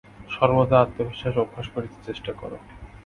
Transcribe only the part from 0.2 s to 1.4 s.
সর্বদা আত্মবিশ্বাস